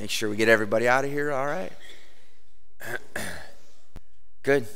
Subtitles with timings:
[0.00, 1.30] Make sure we get everybody out of here.
[1.30, 1.70] All right.
[4.42, 4.66] Good.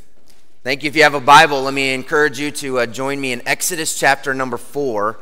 [0.63, 0.89] Thank you.
[0.89, 3.99] If you have a Bible, let me encourage you to uh, join me in Exodus
[3.99, 5.19] chapter number four.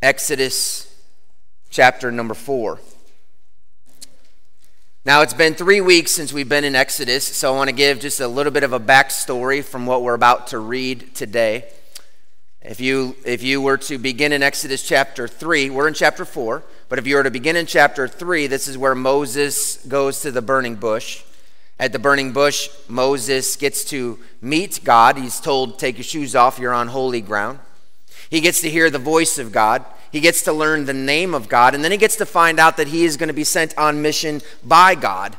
[0.00, 0.96] Exodus
[1.70, 2.78] chapter number four.
[5.04, 7.98] Now, it's been three weeks since we've been in Exodus, so I want to give
[7.98, 11.64] just a little bit of a backstory from what we're about to read today.
[12.62, 16.62] If you, if you were to begin in Exodus chapter 3, we're in chapter 4,
[16.88, 20.30] but if you were to begin in chapter 3, this is where Moses goes to
[20.30, 21.24] the burning bush.
[21.78, 25.18] At the burning bush, Moses gets to meet God.
[25.18, 27.58] He's told, Take your shoes off, you're on holy ground.
[28.30, 29.84] He gets to hear the voice of God.
[30.10, 31.74] He gets to learn the name of God.
[31.74, 34.02] And then he gets to find out that he is going to be sent on
[34.02, 35.36] mission by God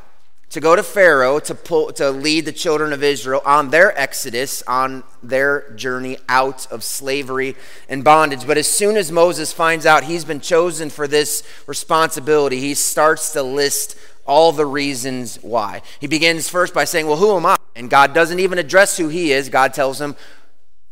[0.50, 4.64] to go to Pharaoh to, pull, to lead the children of Israel on their exodus,
[4.66, 7.56] on their journey out of slavery
[7.90, 8.48] and bondage.
[8.48, 13.34] But as soon as Moses finds out he's been chosen for this responsibility, he starts
[13.34, 15.82] to list all the reasons why.
[16.00, 17.58] He begins first by saying, Well, who am I?
[17.76, 19.50] And God doesn't even address who he is.
[19.50, 20.16] God tells him,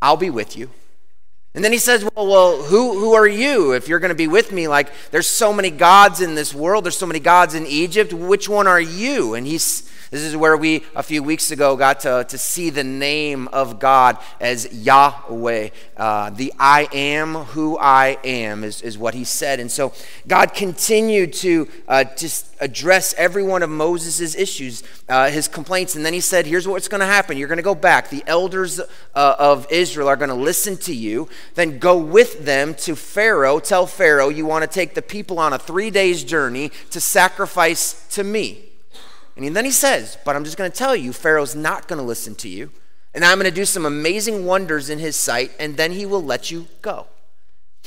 [0.01, 0.69] I'll be with you.
[1.55, 4.27] And then he says, Well, well, who, who are you if you're going to be
[4.27, 4.67] with me?
[4.67, 8.11] Like, there's so many gods in this world, there's so many gods in Egypt.
[8.13, 9.33] Which one are you?
[9.33, 12.83] And he's this is where we, a few weeks ago, got to, to see the
[12.83, 15.69] name of God as Yahweh.
[15.97, 19.59] Uh, the I am who I am is, is what he said.
[19.59, 19.93] And so
[20.27, 25.95] God continued to uh, just address every one of Moses' issues, uh, his complaints.
[25.95, 27.37] And then he said, Here's what's going to happen.
[27.37, 28.09] You're going to go back.
[28.09, 31.27] The elders uh, of Israel are going to listen to you.
[31.55, 33.59] Then go with them to Pharaoh.
[33.59, 38.05] Tell Pharaoh you want to take the people on a three days journey to sacrifice
[38.11, 38.64] to me.
[39.35, 42.05] And then he says, But I'm just going to tell you, Pharaoh's not going to
[42.05, 42.71] listen to you.
[43.13, 46.23] And I'm going to do some amazing wonders in his sight, and then he will
[46.23, 47.07] let you go.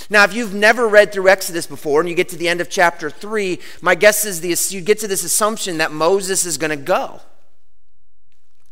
[0.09, 2.71] Now, if you've never read through Exodus before and you get to the end of
[2.71, 6.71] chapter 3, my guess is the, you get to this assumption that Moses is going
[6.71, 7.21] to go.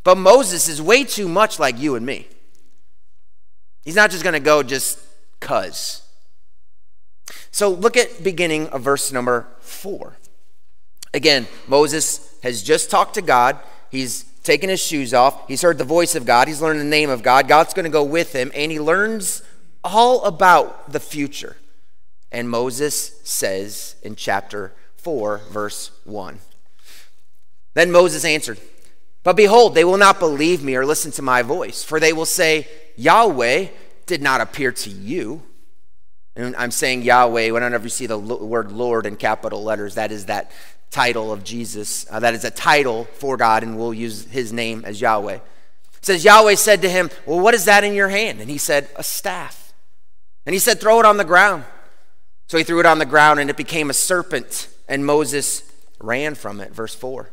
[0.05, 2.29] But Moses is way too much like you and me.
[3.84, 4.99] He's not just going to go just
[5.41, 6.03] cuz.
[7.50, 10.17] So look at beginning of verse number 4.
[11.12, 13.59] Again, Moses has just talked to God.
[13.91, 15.47] He's taken his shoes off.
[15.49, 16.49] He's heard the voice of God.
[16.49, 17.49] He's learned the name of God.
[17.49, 19.43] God's going to go with him, and he learns
[19.84, 21.56] all about the future.
[22.33, 26.39] And Moses says in chapter 4, verse 1
[27.75, 28.61] Then Moses answered,
[29.23, 32.27] But behold, they will not believe me or listen to my voice, for they will
[32.27, 33.69] say, Yahweh
[34.06, 35.43] did not appear to you.
[36.37, 40.27] And I'm saying Yahweh, whenever you see the word Lord in capital letters, that is
[40.27, 40.53] that
[40.91, 42.07] title of Jesus.
[42.11, 45.35] Uh, that is a title for God, and we'll use his name as Yahweh.
[45.35, 45.43] It
[46.03, 48.41] says, Yahweh said to him, Well, what is that in your hand?
[48.41, 49.73] And he said, A staff.
[50.45, 51.65] And he said, Throw it on the ground.
[52.47, 55.63] So he threw it on the ground, and it became a serpent, and Moses
[56.01, 56.73] ran from it.
[56.73, 57.31] Verse 4.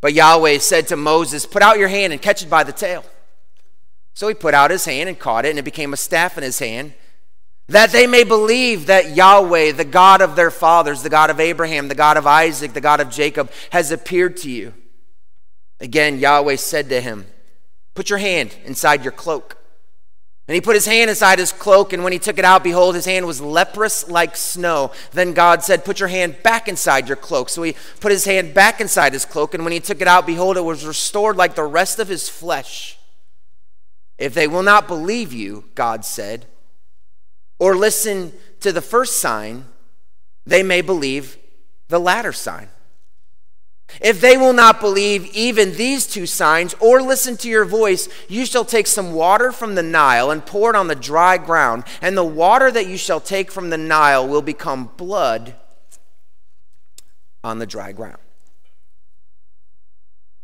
[0.00, 3.04] But Yahweh said to Moses, Put out your hand and catch it by the tail.
[4.12, 6.44] So he put out his hand and caught it, and it became a staff in
[6.44, 6.94] his hand
[7.68, 11.88] that they may believe that Yahweh, the God of their fathers, the God of Abraham,
[11.88, 14.74] the God of Isaac, the God of Jacob, has appeared to you.
[15.80, 17.26] Again, Yahweh said to him,
[17.94, 19.58] Put your hand inside your cloak.
[20.46, 22.94] And he put his hand inside his cloak, and when he took it out, behold,
[22.94, 24.92] his hand was leprous like snow.
[25.12, 27.48] Then God said, Put your hand back inside your cloak.
[27.48, 30.26] So he put his hand back inside his cloak, and when he took it out,
[30.26, 32.98] behold, it was restored like the rest of his flesh.
[34.18, 36.44] If they will not believe you, God said,
[37.64, 38.30] or listen
[38.60, 39.64] to the first sign,
[40.44, 41.38] they may believe
[41.88, 42.68] the latter sign.
[44.02, 48.44] If they will not believe even these two signs or listen to your voice, you
[48.44, 52.18] shall take some water from the Nile and pour it on the dry ground, and
[52.18, 55.54] the water that you shall take from the Nile will become blood
[57.42, 58.20] on the dry ground.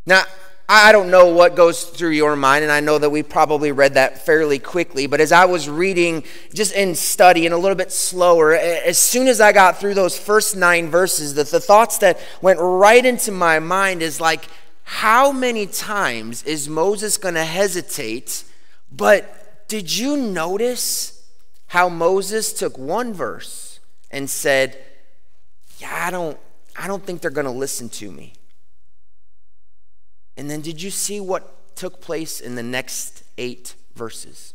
[0.06, 0.24] Now,
[0.72, 3.94] I don't know what goes through your mind, and I know that we probably read
[3.94, 6.22] that fairly quickly, but as I was reading,
[6.54, 10.16] just in study and a little bit slower, as soon as I got through those
[10.16, 14.44] first nine verses, the, the thoughts that went right into my mind is like,
[14.84, 18.44] how many times is Moses going to hesitate?
[18.92, 21.20] But did you notice
[21.66, 23.80] how Moses took one verse
[24.12, 24.78] and said,
[25.78, 26.38] Yeah, I don't,
[26.78, 28.34] I don't think they're going to listen to me.
[30.40, 34.54] And then did you see what took place in the next eight verses?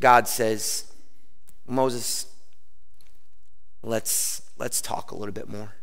[0.00, 0.90] God says,
[1.66, 2.34] Moses,
[3.82, 5.74] let's, let's talk a little bit more.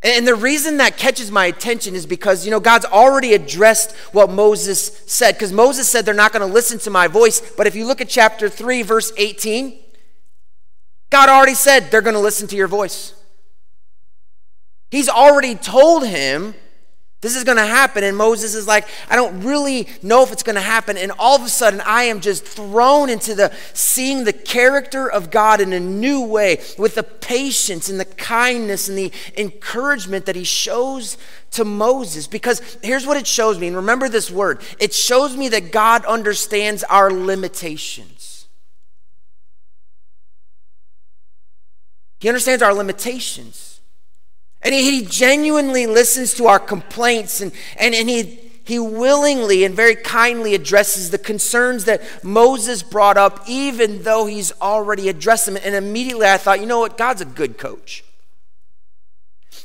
[0.00, 4.30] And the reason that catches my attention is because, you know, God's already addressed what
[4.30, 5.32] Moses said.
[5.32, 7.40] Because Moses said they're not going to listen to my voice.
[7.56, 9.76] But if you look at chapter 3, verse 18,
[11.10, 13.14] God already said they're going to listen to your voice.
[14.94, 16.54] He's already told him
[17.20, 18.04] this is going to happen.
[18.04, 20.96] And Moses is like, I don't really know if it's going to happen.
[20.96, 25.32] And all of a sudden, I am just thrown into the seeing the character of
[25.32, 30.36] God in a new way with the patience and the kindness and the encouragement that
[30.36, 31.18] he shows
[31.50, 32.28] to Moses.
[32.28, 33.66] Because here's what it shows me.
[33.66, 38.46] And remember this word it shows me that God understands our limitations.
[42.20, 43.73] He understands our limitations.
[44.64, 49.74] And he, he genuinely listens to our complaints and, and, and he, he willingly and
[49.74, 55.58] very kindly addresses the concerns that Moses brought up, even though he's already addressed them.
[55.62, 56.96] And immediately I thought, you know what?
[56.96, 58.04] God's a good coach.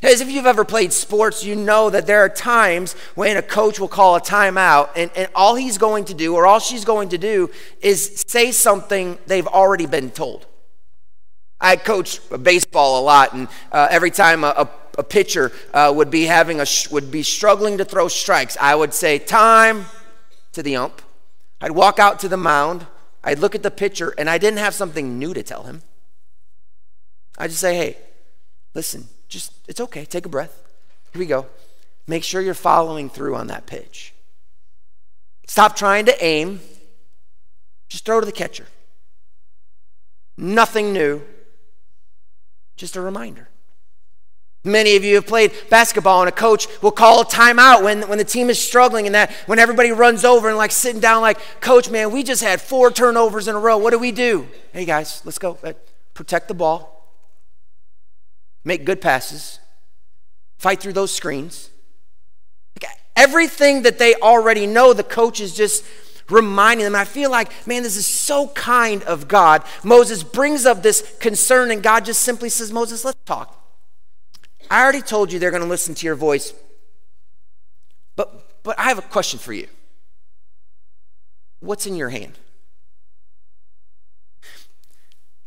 [0.02, 3.78] As if you've ever played sports, you know that there are times when a coach
[3.78, 7.10] will call a timeout, and, and all he's going to do or all she's going
[7.10, 7.50] to do
[7.82, 10.46] is say something they've already been told.
[11.60, 16.10] I coach baseball a lot, and uh, every time a, a a pitcher uh, would
[16.10, 19.86] be having a would be struggling to throw strikes, I would say time
[20.52, 21.02] to the ump.
[21.60, 22.86] I'd walk out to the mound.
[23.22, 25.82] I'd look at the pitcher, and I didn't have something new to tell him.
[27.36, 27.98] I just say, hey,
[28.74, 30.04] listen, just it's okay.
[30.04, 30.62] Take a breath.
[31.12, 31.46] Here we go.
[32.06, 34.14] Make sure you're following through on that pitch.
[35.46, 36.60] Stop trying to aim.
[37.88, 38.66] Just throw to the catcher.
[40.36, 41.22] Nothing new.
[42.76, 43.49] Just a reminder.
[44.62, 48.18] Many of you have played basketball, and a coach will call a timeout when, when
[48.18, 51.38] the team is struggling, and that when everybody runs over and like sitting down, like,
[51.60, 53.78] Coach, man, we just had four turnovers in a row.
[53.78, 54.48] What do we do?
[54.72, 55.58] Hey, guys, let's go.
[55.64, 55.72] Uh,
[56.12, 57.10] protect the ball,
[58.64, 59.60] make good passes,
[60.58, 61.70] fight through those screens.
[63.16, 65.84] Everything that they already know, the coach is just
[66.30, 66.94] reminding them.
[66.94, 69.62] I feel like, man, this is so kind of God.
[69.84, 73.59] Moses brings up this concern, and God just simply says, Moses, let's talk.
[74.70, 76.54] I already told you they're going to listen to your voice.
[78.14, 79.66] But, but I have a question for you.
[81.58, 82.38] What's in your hand?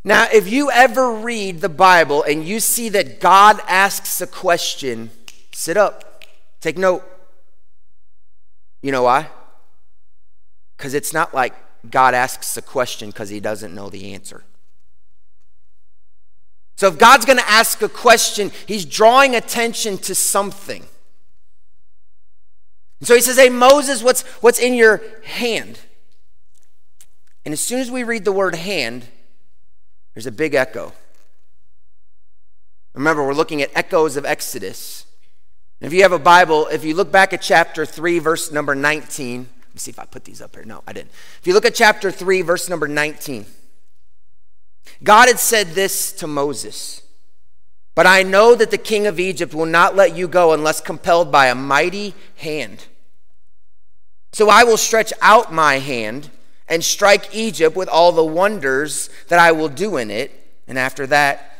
[0.04, 5.10] Now, if you ever read the Bible and you see that God asks a question,
[5.50, 6.22] sit up,
[6.60, 7.02] take note.
[8.82, 9.28] You know why?
[10.76, 11.54] Because it's not like
[11.90, 14.44] God asks a question because he doesn't know the answer.
[16.76, 20.84] So if God's going to ask a question, he's drawing attention to something.
[23.00, 25.78] And so he says, Hey, Moses, what's, what's in your hand?
[27.44, 29.06] And as soon as we read the word hand,
[30.14, 30.92] there's a big echo.
[32.94, 35.04] Remember, we're looking at echoes of Exodus.
[35.80, 38.74] And if you have a Bible, if you look back at chapter 3, verse number
[38.74, 40.64] 19, let me see if I put these up here.
[40.64, 41.10] No, I didn't.
[41.40, 43.44] If you look at chapter 3, verse number 19.
[45.02, 47.02] God had said this to Moses
[47.94, 51.30] But I know that the king of Egypt will not let you go unless compelled
[51.30, 52.86] by a mighty hand.
[54.32, 56.30] So I will stretch out my hand
[56.68, 60.32] and strike Egypt with all the wonders that I will do in it,
[60.66, 61.56] and after that,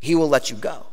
[0.00, 0.85] he will let you go.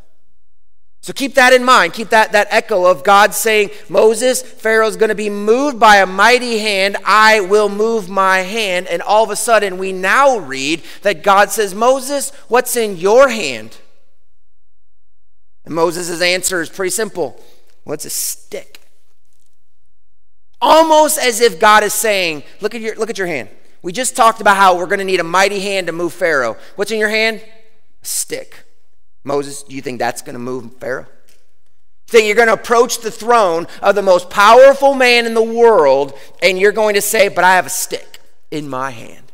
[1.04, 1.92] So keep that in mind.
[1.92, 6.06] Keep that, that echo of God saying, Moses, Pharaoh's going to be moved by a
[6.06, 6.96] mighty hand.
[7.04, 8.88] I will move my hand.
[8.88, 13.28] And all of a sudden, we now read that God says, Moses, what's in your
[13.28, 13.80] hand?
[15.66, 17.38] And Moses' answer is pretty simple
[17.84, 18.80] What's a stick?
[20.62, 23.50] Almost as if God is saying, look at your, look at your hand.
[23.82, 26.56] We just talked about how we're going to need a mighty hand to move Pharaoh.
[26.78, 27.44] What's in your hand?
[28.02, 28.63] A stick.
[29.24, 31.08] Moses, do you think that's going to move Pharaoh?
[32.08, 36.14] Think you're going to approach the throne of the most powerful man in the world
[36.42, 38.20] and you're going to say, But I have a stick
[38.52, 39.32] in my hand.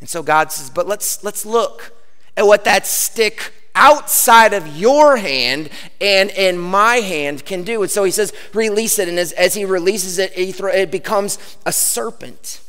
[0.00, 1.92] And so God says, But let's, let's look
[2.36, 7.82] at what that stick outside of your hand and in my hand can do.
[7.82, 9.08] And so he says, Release it.
[9.08, 12.62] And as, as he releases it, it becomes a serpent.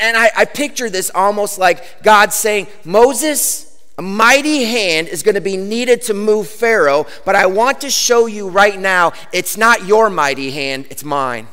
[0.00, 5.34] And I, I picture this almost like God saying, Moses, a mighty hand is going
[5.34, 9.56] to be needed to move Pharaoh, but I want to show you right now it's
[9.56, 11.48] not your mighty hand, it's mine.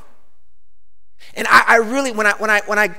[1.36, 2.96] And I, I really, when I, when, I, when I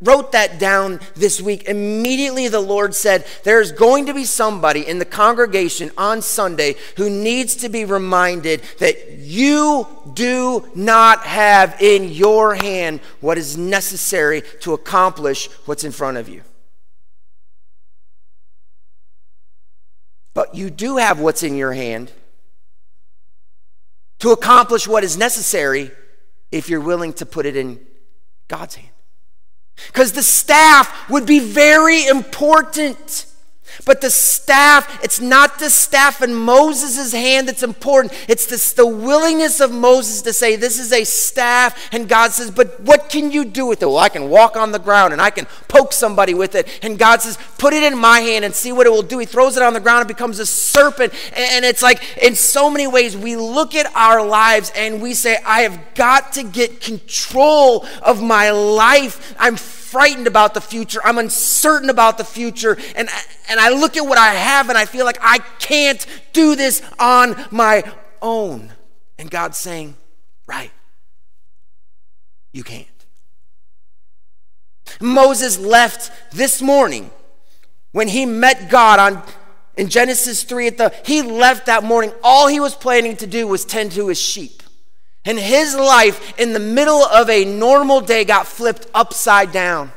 [0.00, 4.98] wrote that down this week, immediately the Lord said, There's going to be somebody in
[4.98, 12.10] the congregation on Sunday who needs to be reminded that you do not have in
[12.10, 16.42] your hand what is necessary to accomplish what's in front of you.
[20.34, 22.12] But you do have what's in your hand
[24.18, 25.90] to accomplish what is necessary
[26.52, 27.80] if you're willing to put it in
[28.48, 28.95] God's hand.
[29.88, 33.26] Because the staff would be very important.
[33.84, 38.12] But the staff, it's not the staff in Moses' hand that's important.
[38.28, 41.88] It's this, the willingness of Moses to say, This is a staff.
[41.92, 43.86] And God says, But what can you do with it?
[43.86, 46.80] Well, I can walk on the ground and I can poke somebody with it.
[46.82, 49.18] And God says, Put it in my hand and see what it will do.
[49.18, 51.12] He throws it on the ground, it becomes a serpent.
[51.34, 55.38] And it's like, in so many ways, we look at our lives and we say,
[55.44, 59.34] I have got to get control of my life.
[59.38, 59.56] I'm
[59.96, 61.00] frightened about the future.
[61.02, 62.76] I'm uncertain about the future.
[62.96, 63.08] And,
[63.48, 66.82] and I look at what I have and I feel like I can't do this
[66.98, 67.82] on my
[68.20, 68.74] own.
[69.16, 69.96] And God's saying,
[70.46, 70.70] right,
[72.52, 72.86] you can't.
[75.00, 77.10] Moses left this morning
[77.92, 79.22] when he met God on
[79.78, 83.46] in Genesis 3 at the he left that morning all he was planning to do
[83.46, 84.62] was tend to his sheep.
[85.26, 89.92] And his life in the middle of a normal day got flipped upside down.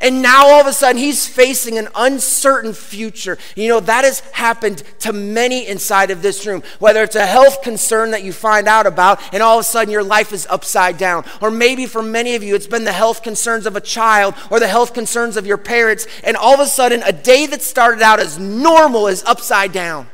[0.00, 3.38] And now all of a sudden he's facing an uncertain future.
[3.56, 6.62] You know, that has happened to many inside of this room.
[6.78, 9.90] Whether it's a health concern that you find out about and all of a sudden
[9.90, 11.24] your life is upside down.
[11.40, 14.60] Or maybe for many of you it's been the health concerns of a child or
[14.60, 16.06] the health concerns of your parents.
[16.22, 20.06] And all of a sudden a day that started out as normal is upside down.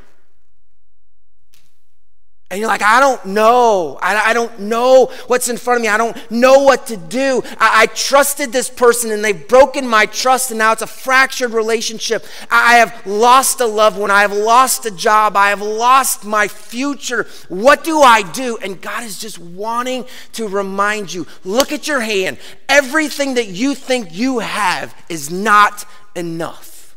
[2.51, 3.99] And you're like, I don't know.
[4.03, 5.89] I, I, don't know what's in front of me.
[5.89, 7.43] I don't know what to do.
[7.59, 11.53] I, I, trusted this person and they've broken my trust, and now it's a fractured
[11.53, 12.25] relationship.
[12.51, 14.11] I, I have lost a loved one.
[14.11, 15.37] I have lost a job.
[15.37, 17.27] I have lost my future.
[17.49, 18.59] What do I do?
[18.63, 22.37] And God is just wanting to remind you look at your hand.
[22.69, 26.97] Everything that you think you have is not enough,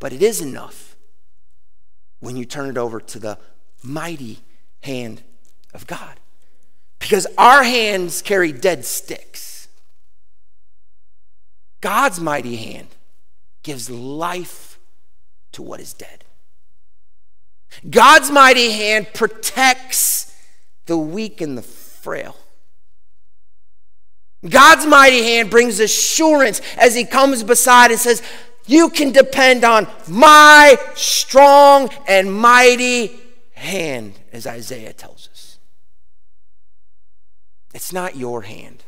[0.00, 0.96] but it is enough
[2.18, 3.38] when you turn it over to the
[3.82, 4.40] mighty
[4.82, 5.22] hand
[5.74, 6.18] of God.
[6.98, 9.68] Because our hands carry dead sticks.
[11.80, 12.88] God's mighty hand
[13.62, 14.78] gives life
[15.52, 16.24] to what is dead.
[17.88, 20.34] God's mighty hand protects
[20.86, 22.36] the weak and the frail.
[24.48, 28.22] God's mighty hand brings assurance as he comes beside and says,
[28.66, 33.18] You can depend on my strong and mighty
[33.52, 35.58] hand, as Isaiah tells us.
[37.74, 38.84] It's not your hand.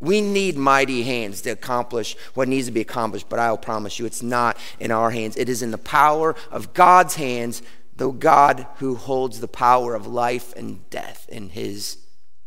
[0.00, 4.04] We need mighty hands to accomplish what needs to be accomplished, but I'll promise you
[4.04, 5.36] it's not in our hands.
[5.36, 7.62] It is in the power of God's hands,
[7.96, 11.96] the God who holds the power of life and death in his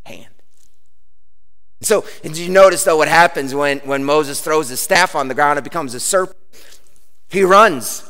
[0.05, 0.27] hand.
[1.81, 5.35] So, did you notice though what happens when, when Moses throws his staff on the
[5.35, 5.57] ground?
[5.57, 6.37] It becomes a serpent.
[7.29, 8.07] He runs.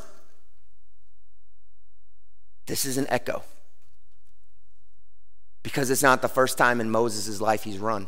[2.66, 3.44] This is an echo.
[5.68, 8.08] Because it's not the first time in Moses' life he's run.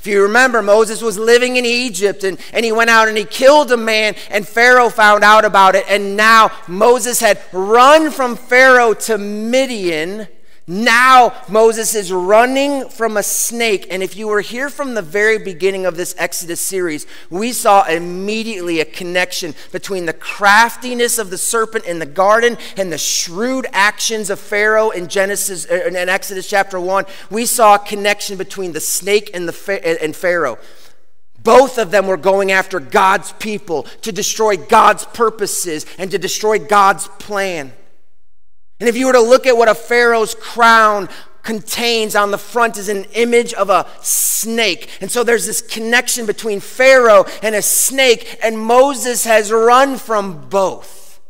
[0.00, 3.24] If you remember, Moses was living in Egypt and, and he went out and he
[3.24, 5.84] killed a man, and Pharaoh found out about it.
[5.88, 10.26] And now Moses had run from Pharaoh to Midian
[10.68, 13.86] now Moses is running from a snake.
[13.90, 17.84] And if you were here from the very beginning of this Exodus series, we saw
[17.86, 23.66] immediately a connection between the craftiness of the serpent in the garden and the shrewd
[23.72, 27.06] actions of Pharaoh in Genesis uh, in Exodus chapter 1.
[27.30, 30.58] We saw a connection between the snake and the and Pharaoh.
[31.42, 36.58] Both of them were going after God's people to destroy God's purposes and to destroy
[36.58, 37.72] God's plan.
[38.80, 41.08] And if you were to look at what a Pharaoh's crown
[41.42, 44.90] contains on the front is an image of a snake.
[45.00, 50.48] And so there's this connection between Pharaoh and a snake, and Moses has run from
[50.48, 51.20] both.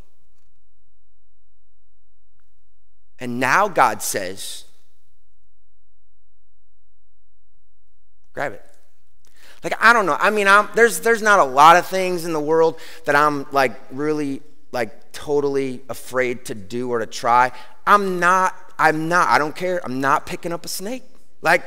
[3.21, 4.65] And now God says,
[8.33, 8.65] grab it.
[9.65, 10.17] Like I don't know.
[10.19, 13.47] I mean, I'm, there's there's not a lot of things in the world that I'm
[13.51, 14.41] like really
[14.71, 17.53] like totally afraid to do or to try.
[17.87, 19.81] I'm not, I'm not, I don't care.
[19.85, 21.03] I'm not picking up a snake.
[21.43, 21.65] Like,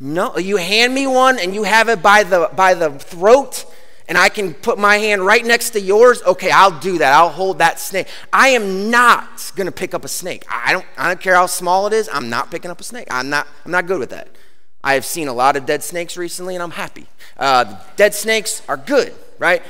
[0.00, 3.64] no, you hand me one and you have it by the by the throat
[4.08, 7.14] and I can put my hand right next to yours, okay, I'll do that.
[7.14, 8.06] I'll hold that snake.
[8.32, 10.44] I am not going to pick up a snake.
[10.50, 12.08] I don't I don't care how small it is.
[12.12, 13.08] I'm not picking up a snake.
[13.10, 14.28] I'm not I'm not good with that.
[14.82, 17.06] I have seen a lot of dead snakes recently and I'm happy.
[17.38, 19.62] Uh, dead snakes are good, right?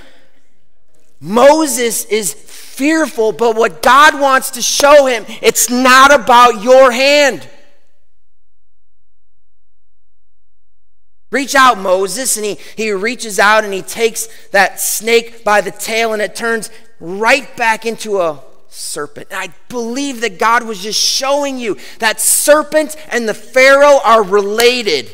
[1.20, 2.34] Moses is
[2.74, 7.48] fearful, but what God wants to show him, it's not about your hand.
[11.34, 12.36] Reach out, Moses.
[12.36, 16.36] And he, he reaches out and he takes that snake by the tail and it
[16.36, 19.28] turns right back into a serpent.
[19.30, 24.22] And I believe that God was just showing you that serpent and the Pharaoh are
[24.22, 25.10] related.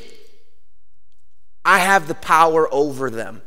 [1.64, 3.40] I have the power over them.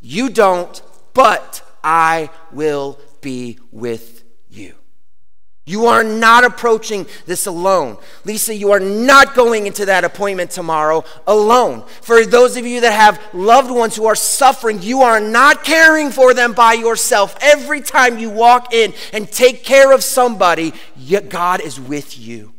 [0.00, 0.82] You don't,
[1.14, 4.74] but I will be with you.
[5.68, 7.98] You are not approaching this alone.
[8.24, 11.82] Lisa, you are not going into that appointment tomorrow alone.
[12.02, 16.12] For those of you that have loved ones who are suffering, you are not caring
[16.12, 17.36] for them by yourself.
[17.40, 20.72] Every time you walk in and take care of somebody,
[21.28, 22.54] God is with you.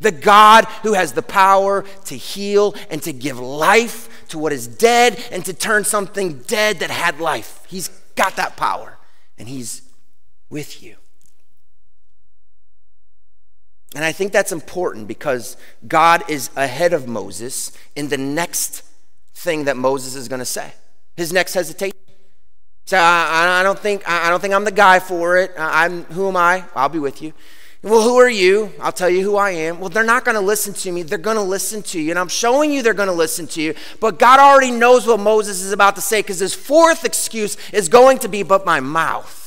[0.00, 4.66] The God who has the power to heal and to give life to what is
[4.66, 7.64] dead and to turn something dead that had life.
[7.66, 8.98] He's got that power
[9.38, 9.80] and He's
[10.52, 10.96] with you.
[13.94, 15.56] And I think that's important because
[15.88, 18.82] God is ahead of Moses in the next
[19.34, 20.72] thing that Moses is going to say.
[21.16, 21.96] His next hesitation.
[22.84, 25.52] So I, I, don't think I don't think I'm the guy for it.
[25.56, 26.64] I'm who am I?
[26.74, 27.32] I'll be with you.
[27.82, 28.72] Well, who are you?
[28.80, 29.80] I'll tell you who I am.
[29.80, 31.02] Well, they're not going to listen to me.
[31.02, 32.10] They're going to listen to you.
[32.10, 33.74] And I'm showing you they're going to listen to you.
[34.00, 37.88] But God already knows what Moses is about to say because his fourth excuse is
[37.88, 39.41] going to be, but my mouth.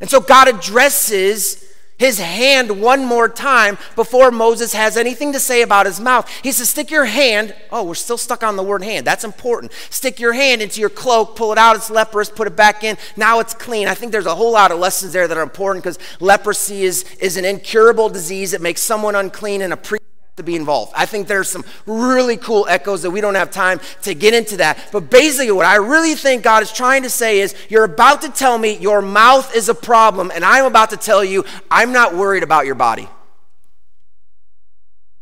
[0.00, 1.66] And so God addresses
[2.00, 6.26] his hand one more time before Moses has anything to say about his mouth.
[6.42, 7.54] He says, Stick your hand.
[7.70, 9.06] Oh, we're still stuck on the word hand.
[9.06, 9.72] That's important.
[9.90, 11.76] Stick your hand into your cloak, pull it out.
[11.76, 12.96] It's leprous, put it back in.
[13.18, 13.86] Now it's clean.
[13.86, 17.04] I think there's a whole lot of lessons there that are important because leprosy is,
[17.20, 18.54] is an incurable disease.
[18.54, 19.99] It makes someone unclean and a
[20.40, 20.92] to be involved.
[20.96, 24.56] I think there's some really cool echoes that we don't have time to get into
[24.56, 24.88] that.
[24.90, 28.30] But basically, what I really think God is trying to say is you're about to
[28.30, 32.14] tell me your mouth is a problem, and I'm about to tell you I'm not
[32.14, 33.08] worried about your body.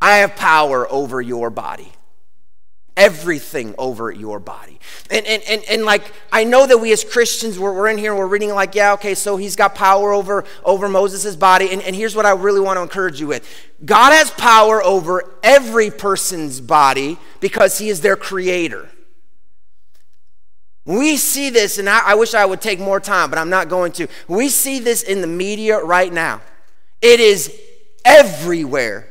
[0.00, 1.92] I have power over your body
[2.98, 4.78] everything over your body.
[5.08, 8.14] And, and, and, and like, I know that we as Christians, we're, we're in here
[8.14, 11.70] we're reading like, yeah, okay, so he's got power over, over Moses' body.
[11.72, 13.48] And, and here's what I really want to encourage you with
[13.84, 18.90] God has power over every person's body because he is their creator.
[20.84, 23.68] We see this, and I, I wish I would take more time, but I'm not
[23.68, 24.08] going to.
[24.26, 26.40] We see this in the media right now.
[27.02, 27.54] It is
[28.04, 29.07] everywhere.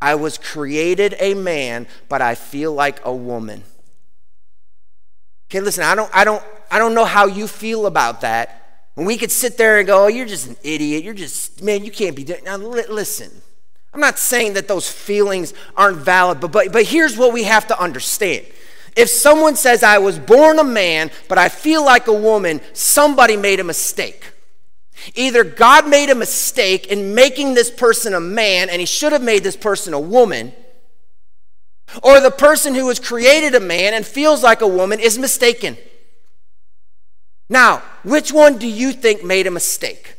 [0.00, 3.62] I was created a man, but I feel like a woman.
[5.50, 8.60] Okay, listen, I don't, I don't, I don't know how you feel about that.
[8.96, 11.02] And we could sit there and go, oh, you're just an idiot.
[11.02, 12.44] You're just, man, you can't be doing.
[12.44, 13.30] Now, li- listen,
[13.92, 17.66] I'm not saying that those feelings aren't valid, but, but, but here's what we have
[17.68, 18.46] to understand.
[18.96, 23.36] If someone says, I was born a man, but I feel like a woman, somebody
[23.36, 24.33] made a mistake.
[25.14, 29.22] Either God made a mistake in making this person a man and he should have
[29.22, 30.52] made this person a woman,
[32.02, 35.76] or the person who was created a man and feels like a woman is mistaken.
[37.48, 40.16] Now, which one do you think made a mistake?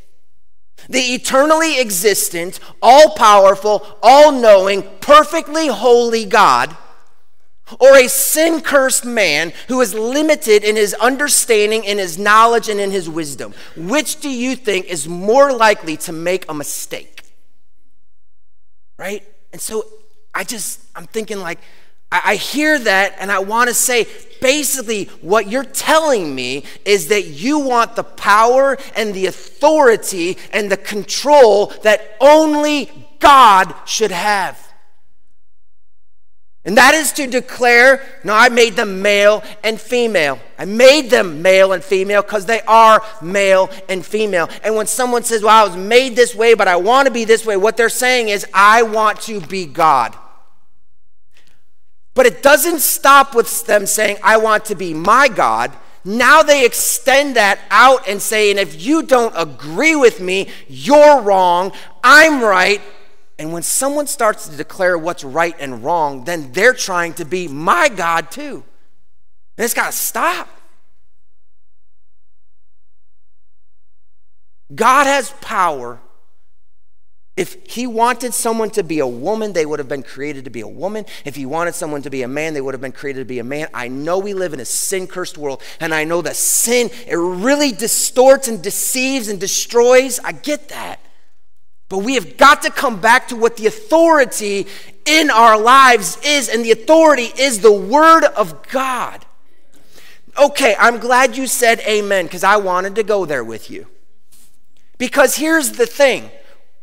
[0.87, 6.75] The eternally existent, all powerful, all knowing, perfectly holy God
[7.79, 12.79] or a sin cursed man who is limited in his understanding, in his knowledge, and
[12.79, 13.53] in his wisdom?
[13.75, 17.23] Which do you think is more likely to make a mistake?
[18.97, 19.23] Right?
[19.51, 19.85] And so
[20.33, 21.59] I just, I'm thinking like,
[22.11, 24.07] I hear that and I want to say
[24.39, 30.71] basically what you're telling me is that you want the power and the authority and
[30.71, 34.64] the control that only God should have.
[36.65, 40.39] And that is to declare, no, I made them male and female.
[40.57, 44.49] I made them male and female because they are male and female.
[44.63, 47.23] And when someone says, well, I was made this way, but I want to be
[47.23, 50.15] this way, what they're saying is, I want to be God.
[52.15, 55.71] But it doesn't stop with them saying, I want to be my God.
[56.03, 61.21] Now they extend that out and say, and if you don't agree with me, you're
[61.21, 61.73] wrong,
[62.03, 62.81] I'm right,
[63.37, 67.47] and when someone starts to declare what's right and wrong, then they're trying to be
[67.47, 68.63] my God too.
[69.57, 70.49] And it's got to stop.
[74.73, 75.99] God has power.
[77.35, 80.61] If he wanted someone to be a woman, they would have been created to be
[80.61, 81.05] a woman.
[81.25, 83.39] If he wanted someone to be a man, they would have been created to be
[83.39, 83.67] a man.
[83.73, 87.15] I know we live in a sin cursed world, and I know that sin, it
[87.17, 90.19] really distorts and deceives and destroys.
[90.21, 91.01] I get that.
[91.89, 94.67] But we have got to come back to what the authority
[95.05, 99.25] in our lives is, and the authority is the Word of God.
[100.37, 103.87] Okay, I'm glad you said amen because I wanted to go there with you.
[104.97, 106.31] Because here's the thing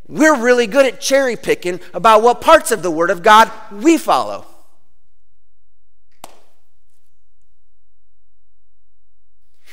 [0.09, 3.97] we're really good at cherry picking about what parts of the Word of God we
[3.97, 4.47] follow.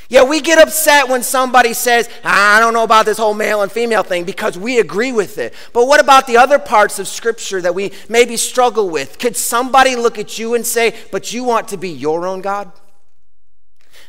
[0.10, 3.72] Yeah, we get upset when somebody says, I don't know about this whole male and
[3.72, 5.54] female thing because we agree with it.
[5.72, 9.19] But what about the other parts of Scripture that we maybe struggle with?
[9.19, 12.72] Could somebody look at you and say, But you want to be your own God?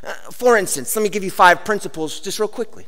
[0.02, 2.86] Uh, for instance, let me give you five principles just real quickly.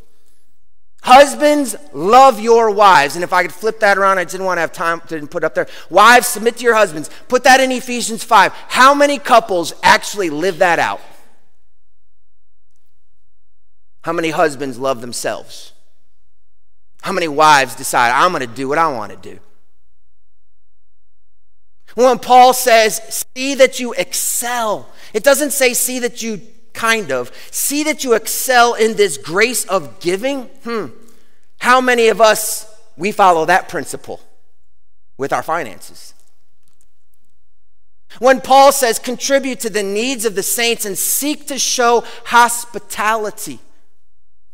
[1.03, 3.14] Husbands, love your wives.
[3.14, 5.44] And if I could flip that around, I didn't want to have time to put
[5.44, 5.66] up there.
[5.90, 7.11] Wives, submit to your husbands.
[7.29, 8.53] Put that in Ephesians 5.
[8.68, 11.03] How many couples actually live that out?
[14.02, 15.72] How many husbands love themselves?
[17.02, 19.40] How many wives decide, I'm going to do what I want to do?
[21.94, 26.40] When Paul says, see that you excel, it doesn't say, see that you
[26.72, 30.44] kind of, see that you excel in this grace of giving.
[30.64, 30.86] Hmm.
[31.58, 34.20] How many of us, we follow that principle
[35.18, 36.14] with our finances?
[38.18, 43.58] When Paul says, contribute to the needs of the saints and seek to show hospitality.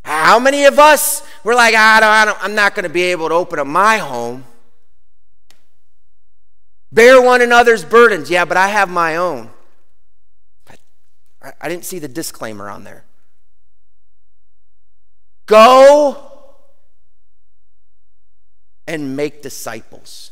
[0.09, 3.03] How many of us were like, I don't, I don't, I'm not going to be
[3.03, 4.43] able to open up my home?
[6.91, 8.27] Bear one another's burdens.
[8.27, 9.51] Yeah, but I have my own.
[11.39, 13.03] I, I didn't see the disclaimer on there.
[15.45, 16.17] Go
[18.87, 20.31] and make disciples.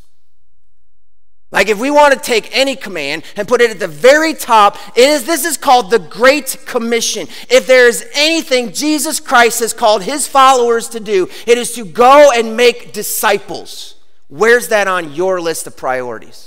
[1.50, 4.78] Like if we want to take any command and put it at the very top,
[4.98, 7.28] it is this is called the Great Commission.
[7.50, 11.86] If there is anything Jesus Christ has called his followers to do, it is to
[11.86, 13.96] go and make disciples.
[14.28, 16.47] Where's that on your list of priorities?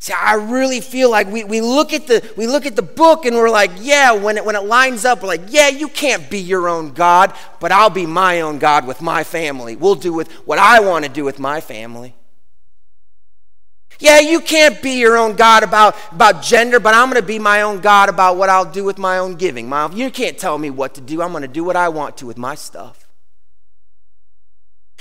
[0.00, 3.26] See, I really feel like we, we look at the we look at the book
[3.26, 6.30] and we're like, yeah, when it when it lines up, we're like, yeah, you can't
[6.30, 9.74] be your own God, but I'll be my own God with my family.
[9.74, 12.14] We'll do with what I want to do with my family.
[14.00, 17.40] Yeah, you can't be your own God about, about gender, but I'm going to be
[17.40, 19.68] my own God about what I'll do with my own giving.
[19.68, 21.20] My, you can't tell me what to do.
[21.20, 23.07] I'm going to do what I want to with my stuff.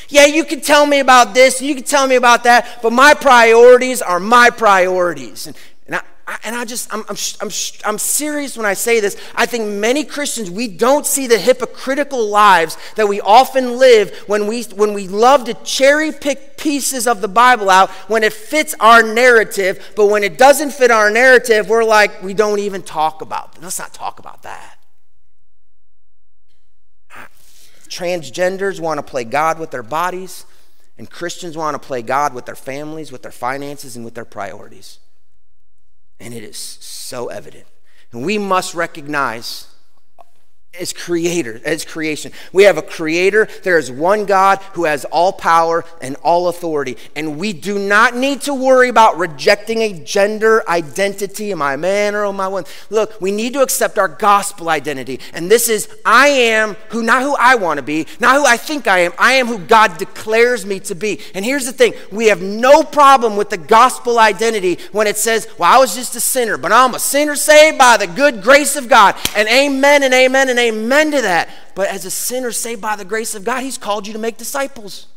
[0.10, 3.14] Yeah, you can tell me about this, you can tell me about that, but my
[3.14, 5.48] priorities are my priorities.
[5.48, 7.50] And, and I, I, and I just, I'm, I'm, I'm,
[7.86, 9.18] I'm serious when I say this.
[9.36, 14.48] I think many Christians, we don't see the hypocritical lives that we often live when
[14.48, 18.76] we, when we love to cherry pick pieces of the Bible out when it fits
[18.80, 23.22] our narrative, but when it doesn't fit our narrative, we're like, we don't even talk
[23.22, 23.64] about it.
[23.64, 24.77] Let's not talk about that.
[27.89, 30.45] Transgenders want to play God with their bodies,
[30.97, 34.26] and Christians want to play God with their families, with their finances, and with their
[34.26, 35.00] priorities.
[36.19, 37.65] And it is so evident.
[38.12, 39.67] And we must recognize
[40.80, 42.32] as creator, as creation.
[42.54, 43.48] We have a creator.
[43.63, 46.98] There is one God who has all power and all authority.
[47.16, 51.52] And we do not need to worry about rejecting a gender identity.
[51.52, 52.70] Am I a man or am I woman?
[52.90, 55.20] Look, we need to accept our gospel identity.
[55.34, 58.58] And this is I am who not who I want to be, not who I
[58.58, 59.13] think I am.
[59.18, 61.20] I am who God declares me to be.
[61.34, 65.48] And here's the thing we have no problem with the gospel identity when it says,
[65.58, 68.76] Well, I was just a sinner, but I'm a sinner saved by the good grace
[68.76, 69.16] of God.
[69.36, 71.49] And amen and amen and amen amen to that.
[71.75, 74.38] But as a sinner saved by the grace of God, He's called you to make
[74.38, 75.08] disciples.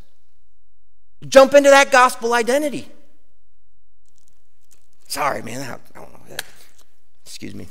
[1.29, 2.89] Jump into that gospel identity.
[5.07, 5.61] Sorry, man.
[5.61, 6.37] I, don't know.
[7.25, 7.67] Excuse me.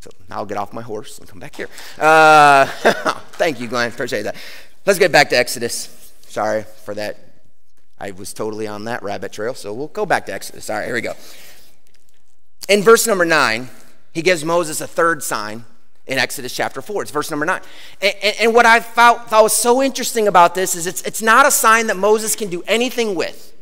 [0.00, 1.68] So I'll get off my horse and come back here.
[1.98, 2.66] Uh,
[3.32, 3.90] thank you, Glenn.
[3.90, 4.36] Appreciate that.
[4.84, 6.12] Let's get back to Exodus.
[6.28, 7.18] Sorry for that.
[7.98, 10.68] I was totally on that rabbit trail, so we'll go back to Exodus.
[10.68, 11.14] All right, here we go.
[12.68, 13.70] In verse number nine,
[14.12, 15.64] he gives Moses a third sign
[16.06, 17.02] in Exodus chapter 4.
[17.02, 17.60] It's verse number 9.
[18.02, 21.22] And, and, and what I thought, thought was so interesting about this is it's, it's
[21.22, 23.52] not a sign that Moses can do anything with.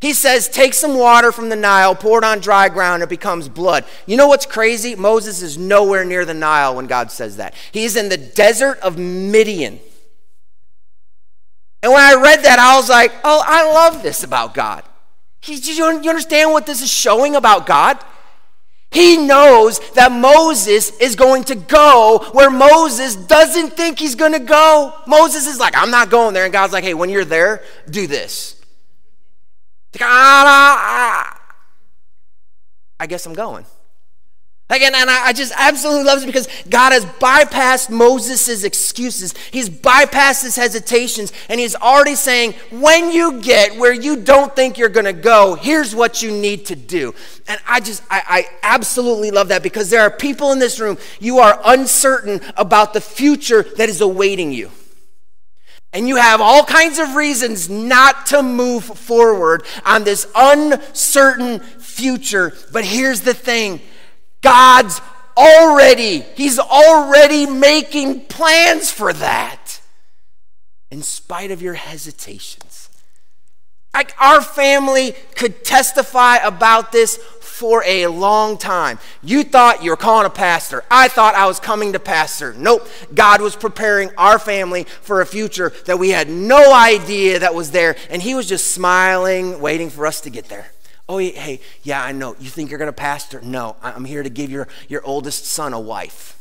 [0.00, 3.48] He says, Take some water from the Nile, pour it on dry ground, it becomes
[3.48, 3.84] blood.
[4.06, 4.94] You know what's crazy?
[4.94, 7.54] Moses is nowhere near the Nile when God says that.
[7.72, 9.80] He's in the desert of Midian.
[11.82, 14.84] And when I read that, I was like, Oh, I love this about God.
[15.40, 17.98] Do you understand what this is showing about God?
[18.94, 24.38] He knows that Moses is going to go where Moses doesn't think he's going to
[24.38, 24.94] go.
[25.08, 26.44] Moses is like, I'm not going there.
[26.44, 28.54] And God's like, hey, when you're there, do this.
[29.92, 31.40] Like, ah, ah.
[33.00, 33.66] I guess I'm going.
[34.70, 39.34] Again, and I, I just absolutely love it because God has bypassed Moses' excuses.
[39.50, 44.78] He's bypassed his hesitations, and he's already saying, when you get where you don't think
[44.78, 47.14] you're going to go, here's what you need to do.
[47.46, 50.96] And I just, I, I absolutely love that because there are people in this room,
[51.20, 54.70] you are uncertain about the future that is awaiting you.
[55.92, 62.52] And you have all kinds of reasons not to move forward on this uncertain future.
[62.72, 63.80] But here's the thing
[64.44, 65.00] God's
[65.36, 69.80] already, He's already making plans for that
[70.90, 72.88] in spite of your hesitations.
[73.92, 78.98] Like our family could testify about this for a long time.
[79.22, 80.84] You thought you were calling a pastor.
[80.90, 82.52] I thought I was coming to pastor.
[82.52, 82.88] Nope.
[83.14, 87.70] God was preparing our family for a future that we had no idea that was
[87.70, 87.96] there.
[88.10, 90.66] And He was just smiling, waiting for us to get there.
[91.08, 92.34] Oh, hey, yeah, I know.
[92.40, 93.40] You think you're going to pastor?
[93.42, 96.34] No, I'm here to give your, your oldest son a wife.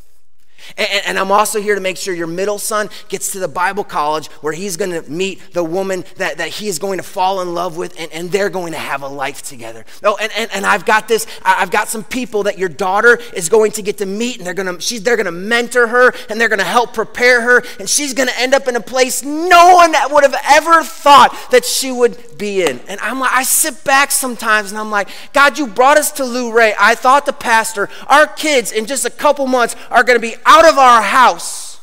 [0.78, 3.84] And, and, I'm also here to make sure your middle son gets to the Bible
[3.84, 7.41] college where he's going to meet the woman that, that he is going to fall
[7.41, 9.86] in love with, and, and they're going to have a life together.
[10.04, 13.49] Oh, and, and, and I've got this, I've got some people that your daughter is
[13.49, 16.13] going to get to meet, and they're going to, she's, they're going to mentor her,
[16.30, 18.82] and they're going to help prepare her, and she's going to end up in a
[18.82, 22.82] place no one would have ever thought that she would be in.
[22.89, 26.25] And I'm like, I sit back sometimes, and I'm like, God, you brought us to
[26.25, 26.73] Luray.
[26.77, 30.36] I thought the pastor, our kids in just a couple months are going to be
[30.45, 31.79] out of our house.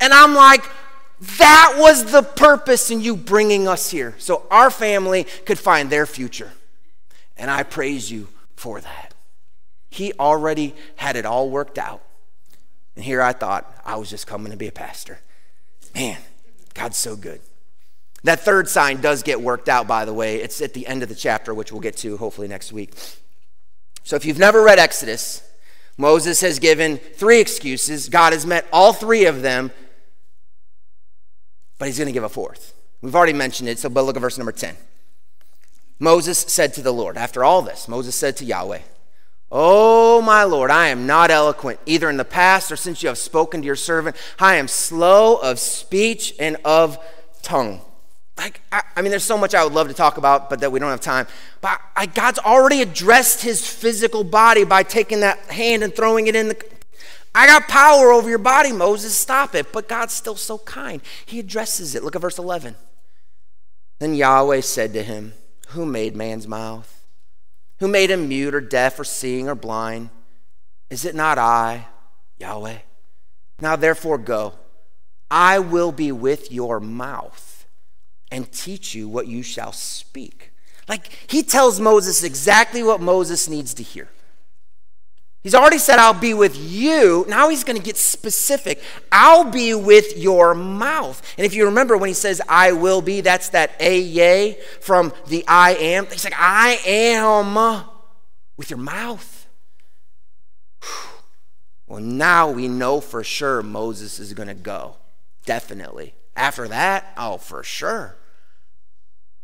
[0.00, 0.64] And I'm like,
[1.36, 4.14] that was the purpose in you bringing us here.
[4.16, 6.50] So our family could find their future.
[7.36, 9.12] And I praise you for that.
[9.90, 12.02] He already had it all worked out.
[12.96, 15.20] And here I thought I was just coming to be a pastor.
[15.94, 16.16] Man,
[16.72, 17.42] God's so good.
[18.24, 20.36] That third sign does get worked out, by the way.
[20.36, 22.94] It's at the end of the chapter, which we'll get to hopefully next week.
[24.02, 25.42] So if you've never read Exodus,
[25.96, 28.08] Moses has given three excuses.
[28.08, 29.70] God has met all three of them,
[31.78, 32.74] but he's going to give a fourth.
[33.00, 34.76] We've already mentioned it, so but look at verse number 10.
[35.98, 38.80] Moses said to the Lord, after all this, Moses said to Yahweh,
[39.52, 43.18] Oh, my Lord, I am not eloquent, either in the past or since you have
[43.18, 44.16] spoken to your servant.
[44.38, 46.98] I am slow of speech and of
[47.42, 47.80] tongue
[48.40, 50.72] like I, I, mean there's so much i would love to talk about but that
[50.72, 51.26] we don't have time.
[51.60, 56.34] But I, god's already addressed his physical body by taking that hand and throwing it
[56.34, 56.64] in the
[57.34, 59.14] i got power over your body moses.
[59.14, 59.72] Stop it.
[59.72, 61.02] But god's still so kind.
[61.26, 62.02] He addresses it.
[62.02, 62.74] Look at verse 11
[63.98, 65.34] then yahweh said to him
[65.68, 67.04] who made man's mouth?
[67.78, 70.10] Who made him mute or deaf or seeing or blind?
[70.88, 71.86] Is it not i
[72.38, 72.78] yahweh?
[73.60, 74.54] Now therefore go.
[75.30, 77.49] I will be with your mouth
[78.30, 80.52] and teach you what you shall speak.
[80.88, 84.08] Like he tells Moses exactly what Moses needs to hear.
[85.42, 87.24] He's already said, I'll be with you.
[87.26, 88.82] Now he's going to get specific.
[89.10, 91.22] I'll be with your mouth.
[91.38, 95.42] And if you remember when he says, I will be, that's that Ehyeh from the
[95.48, 96.06] I am.
[96.06, 97.86] He's like, I am
[98.58, 99.48] with your mouth.
[101.86, 104.96] Well, now we know for sure Moses is going to go.
[105.46, 106.14] Definitely.
[106.36, 108.16] After that, oh, for sure.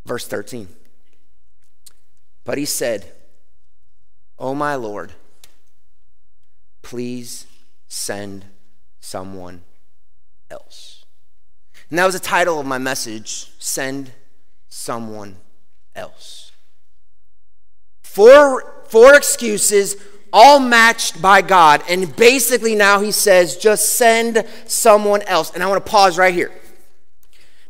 [0.06, 0.68] Verse 13.
[2.44, 3.12] But he said,
[4.38, 5.12] Oh, my Lord,
[6.82, 7.46] please
[7.88, 8.44] send
[9.00, 9.62] someone
[10.48, 11.04] else.
[11.90, 14.12] And that was the title of my message Send
[14.68, 15.36] Someone
[15.96, 16.52] Else.
[18.02, 19.96] Four, four excuses,
[20.32, 21.82] all matched by God.
[21.88, 25.52] And basically, now he says, just send someone else.
[25.52, 26.52] And I want to pause right here.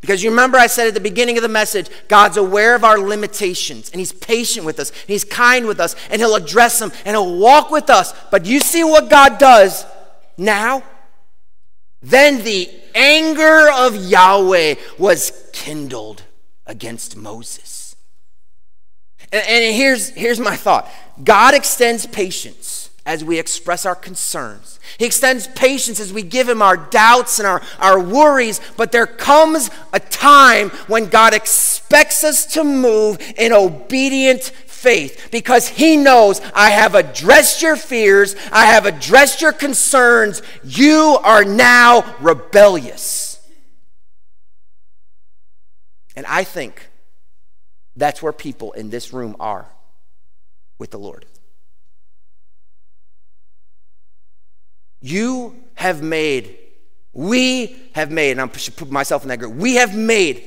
[0.06, 2.96] Because you remember, I said at the beginning of the message, God's aware of our
[2.96, 6.92] limitations and He's patient with us, and He's kind with us, and He'll address them
[7.04, 8.14] and He'll walk with us.
[8.30, 9.84] But you see what God does
[10.38, 10.84] now?
[12.02, 16.22] Then the anger of Yahweh was kindled
[16.68, 17.96] against Moses.
[19.32, 20.88] And, and here's, here's my thought
[21.24, 26.62] God extends patience as we express our concerns he extends patience as we give him
[26.62, 32.46] our doubts and our, our worries, but there comes a time when God expects us
[32.54, 38.86] to move in obedient faith because he knows I have addressed your fears, I have
[38.86, 40.40] addressed your concerns.
[40.64, 43.34] You are now rebellious.
[46.14, 46.88] And I think
[47.94, 49.66] that's where people in this room are
[50.78, 51.26] with the Lord.
[55.00, 56.56] You have made,
[57.12, 60.44] we have made, and I should put myself in that group, we have made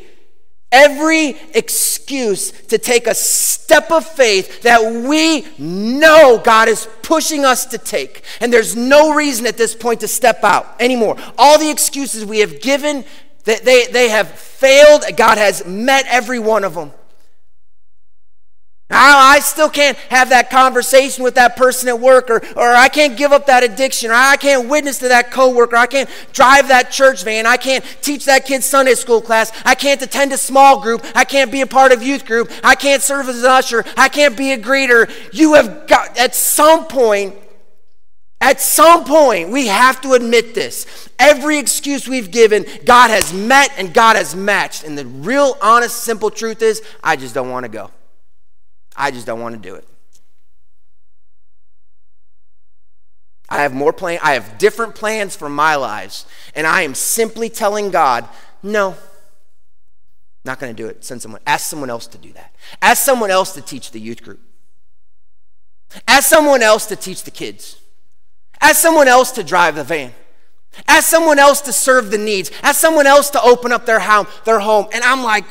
[0.71, 7.65] every excuse to take a step of faith that we know God is pushing us
[7.67, 8.23] to take.
[8.39, 11.17] And there's no reason at this point to step out anymore.
[11.37, 13.03] All the excuses we have given,
[13.45, 15.03] they, they, they have failed.
[15.17, 16.91] God has met every one of them.
[18.91, 23.15] I still can't have that conversation with that person at work, or, or I can't
[23.15, 26.89] give up that addiction, or I can't witness to that coworker, I can't drive that
[26.91, 30.81] church van, I can't teach that kid Sunday school class, I can't attend a small
[30.81, 33.85] group, I can't be a part of youth group, I can't serve as an usher,
[33.95, 35.07] I can't be a greeter.
[35.31, 37.35] You have got, at some point,
[38.41, 41.09] At some point, we have to admit this.
[41.19, 44.85] Every excuse we've given, God has met and God has matched.
[44.85, 47.91] And the real, honest, simple truth is, I just don't want to go.
[48.99, 49.87] I just don't want to do it.
[53.47, 54.19] I have more plan.
[54.21, 58.27] I have different plans for my lives, and I am simply telling God,
[58.61, 58.95] no,
[60.45, 61.03] not going to do it.
[61.03, 61.41] Send someone.
[61.47, 62.53] Ask someone else to do that.
[62.81, 64.41] Ask someone else to teach the youth group.
[66.07, 67.77] Ask someone else to teach the kids.
[68.61, 70.13] Ask someone else to drive the van.
[70.87, 72.51] Ask someone else to serve the needs.
[72.61, 74.27] Ask someone else to open up their home.
[74.45, 74.87] Their home.
[74.93, 75.45] And I'm like,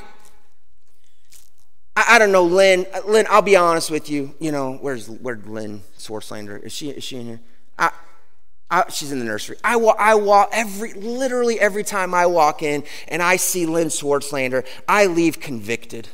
[1.98, 2.86] I, I don't know, Lynn.
[3.06, 4.32] Lynn, I'll be honest with you.
[4.38, 6.62] You know, where's where's Lynn Swartzlander?
[6.62, 7.40] Is she is she in here?
[7.76, 7.90] I,
[8.70, 9.56] I, she's in the nursery.
[9.64, 13.88] I walk, I walk every, literally every time I walk in and I see Lynn
[13.88, 16.08] Swartzlander, I leave convicted.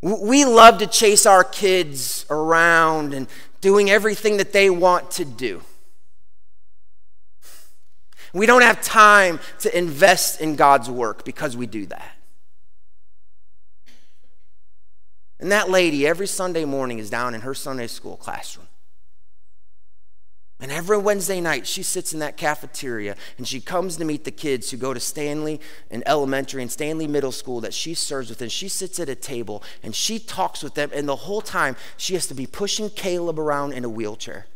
[0.00, 3.26] We love to chase our kids around and
[3.60, 5.62] doing everything that they want to do.
[8.34, 12.16] We don't have time to invest in God's work because we do that.
[15.38, 18.66] And that lady, every Sunday morning, is down in her Sunday school classroom.
[20.60, 24.30] And every Wednesday night, she sits in that cafeteria and she comes to meet the
[24.30, 28.40] kids who go to Stanley and elementary and Stanley Middle School that she serves with.
[28.40, 30.90] And she sits at a table and she talks with them.
[30.92, 34.46] And the whole time, she has to be pushing Caleb around in a wheelchair.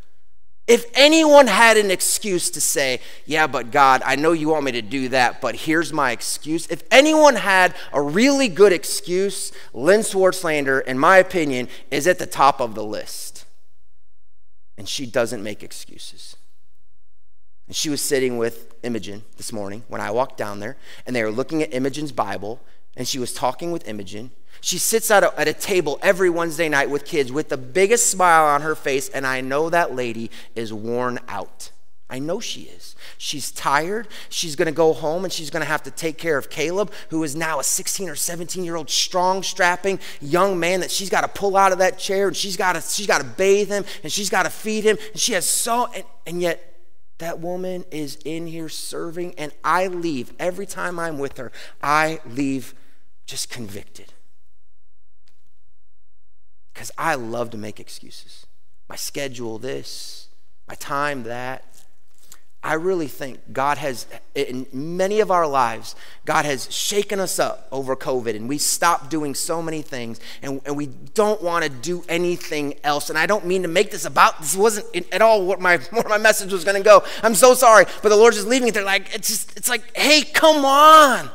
[0.68, 4.72] If anyone had an excuse to say, Yeah, but God, I know you want me
[4.72, 6.66] to do that, but here's my excuse.
[6.66, 12.26] If anyone had a really good excuse, Lynn Swartzlander, in my opinion, is at the
[12.26, 13.46] top of the list.
[14.76, 16.36] And she doesn't make excuses.
[17.66, 20.76] And she was sitting with Imogen this morning when I walked down there,
[21.06, 22.60] and they were looking at Imogen's Bible,
[22.96, 24.30] and she was talking with Imogen.
[24.60, 28.10] She sits at a, at a table every Wednesday night with kids with the biggest
[28.10, 31.70] smile on her face, and I know that lady is worn out.
[32.10, 32.96] I know she is.
[33.18, 34.08] She's tired.
[34.30, 36.90] She's going to go home and she's going to have to take care of Caleb,
[37.10, 41.10] who is now a 16 or 17 year old strong, strapping young man that she's
[41.10, 43.68] got to pull out of that chair and she's got to she's got to bathe
[43.68, 44.96] him and she's got to feed him.
[45.12, 46.67] And she has so and, and yet
[47.18, 51.52] that woman is in here serving and I leave every time I'm with her.
[51.82, 52.74] I leave
[53.26, 54.12] just convicted
[56.72, 58.46] because I love to make excuses.
[58.88, 60.28] My schedule, this,
[60.66, 61.77] my time, that.
[62.68, 67.66] I really think God has, in many of our lives, God has shaken us up
[67.72, 71.70] over COVID and we stopped doing so many things and, and we don't want to
[71.70, 73.08] do anything else.
[73.08, 76.04] And I don't mean to make this about, this wasn't at all what my, where
[76.10, 77.02] my message was going to go.
[77.22, 79.96] I'm so sorry, but the Lord's just leaving it there like, it's just, it's like,
[79.96, 81.30] hey, come on.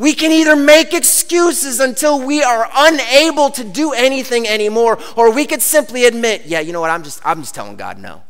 [0.00, 5.46] We can either make excuses until we are unable to do anything anymore, or we
[5.46, 8.22] could simply admit, yeah, you know what, I'm just, I'm just telling God no.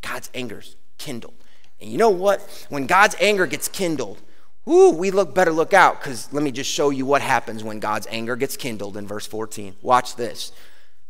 [0.00, 1.34] God's anger's kindled.
[1.80, 2.40] And you know what?
[2.68, 4.20] When God's anger gets kindled,
[4.68, 7.80] ooh, we look better look out, because let me just show you what happens when
[7.80, 9.76] God's anger gets kindled in verse 14.
[9.82, 10.52] Watch this.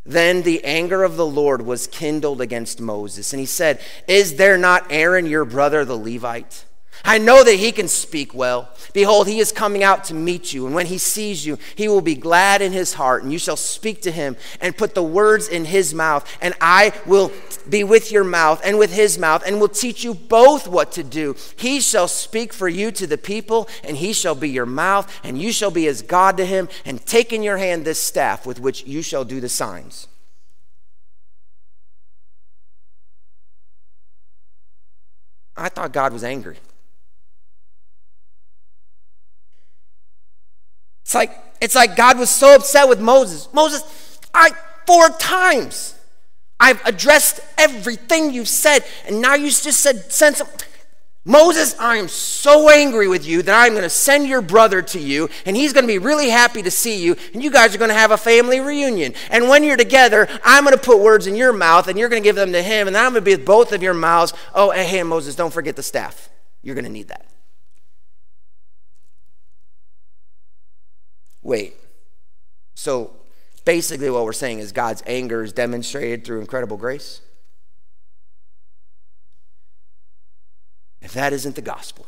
[0.04, 4.56] Then the anger of the Lord was kindled against Moses, and he said, Is there
[4.56, 6.64] not Aaron your brother the Levite?
[7.04, 8.70] I know that he can speak well.
[8.92, 12.00] Behold, he is coming out to meet you, and when he sees you, he will
[12.00, 15.48] be glad in his heart, and you shall speak to him and put the words
[15.48, 17.32] in his mouth, and I will
[17.68, 21.02] be with your mouth and with his mouth, and will teach you both what to
[21.02, 21.36] do.
[21.56, 25.40] He shall speak for you to the people, and he shall be your mouth, and
[25.40, 28.60] you shall be as God to him, and take in your hand this staff with
[28.60, 30.08] which you shall do the signs.
[35.56, 36.56] I thought God was angry.
[41.08, 43.48] It's like, it's like God was so upset with Moses.
[43.54, 44.50] Moses, I,
[44.86, 45.94] four times,
[46.60, 50.48] I've addressed everything you've said, and now you just said, send some.
[51.24, 55.00] Moses, I am so angry with you that I'm going to send your brother to
[55.00, 57.78] you, and he's going to be really happy to see you, and you guys are
[57.78, 59.14] going to have a family reunion.
[59.30, 62.22] And when you're together, I'm going to put words in your mouth, and you're going
[62.22, 64.34] to give them to him, and I'm going to be with both of your mouths.
[64.54, 66.28] Oh, hey, Moses, don't forget the staff.
[66.62, 67.24] You're going to need that.
[71.42, 71.74] Wait.
[72.74, 73.12] So
[73.64, 77.20] basically, what we're saying is God's anger is demonstrated through incredible grace?
[81.00, 82.06] If that isn't the gospel,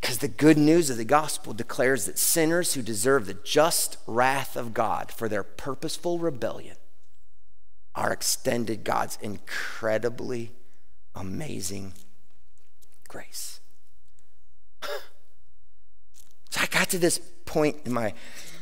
[0.00, 4.56] because the good news of the gospel declares that sinners who deserve the just wrath
[4.56, 6.76] of God for their purposeful rebellion
[7.94, 10.52] are extended God's incredibly
[11.14, 11.92] amazing
[13.08, 13.59] grace.
[16.50, 18.12] So I got to this point in my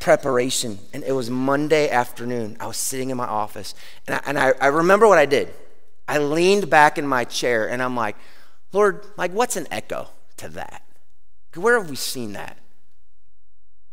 [0.01, 2.57] preparation, and it was Monday afternoon.
[2.61, 3.75] I was sitting in my office,
[4.07, 5.53] and I, and I, I remember what I did.
[6.07, 8.17] I leaned back in my chair, and I'm like,
[8.73, 10.83] Lord, like, what's an echo to that?
[11.55, 12.59] Where have we seen that